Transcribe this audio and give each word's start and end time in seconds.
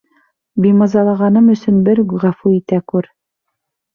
Бимазалағаным 0.65 1.51
өсөн 1.57 1.77
берүк 1.89 2.15
ғәфү 2.23 2.53
итә 2.61 2.83
күр. 2.93 3.13